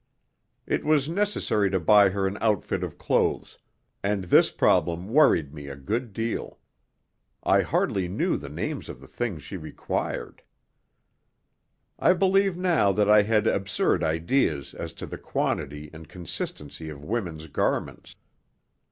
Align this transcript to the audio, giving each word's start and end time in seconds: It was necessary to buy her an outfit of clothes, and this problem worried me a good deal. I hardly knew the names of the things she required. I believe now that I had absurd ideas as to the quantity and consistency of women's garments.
It 0.65 0.83
was 0.83 1.07
necessary 1.07 1.69
to 1.69 1.79
buy 1.79 2.09
her 2.09 2.25
an 2.25 2.39
outfit 2.41 2.81
of 2.83 2.97
clothes, 2.97 3.59
and 4.01 4.23
this 4.23 4.49
problem 4.49 5.09
worried 5.09 5.53
me 5.53 5.67
a 5.67 5.75
good 5.75 6.11
deal. 6.11 6.57
I 7.43 7.61
hardly 7.61 8.07
knew 8.07 8.35
the 8.35 8.49
names 8.49 8.89
of 8.89 8.99
the 8.99 9.07
things 9.07 9.43
she 9.43 9.57
required. 9.57 10.41
I 11.99 12.13
believe 12.13 12.57
now 12.57 12.91
that 12.91 13.11
I 13.11 13.21
had 13.21 13.45
absurd 13.45 14.01
ideas 14.03 14.73
as 14.73 14.91
to 14.93 15.05
the 15.05 15.19
quantity 15.19 15.91
and 15.93 16.09
consistency 16.09 16.89
of 16.89 17.03
women's 17.03 17.45
garments. 17.45 18.15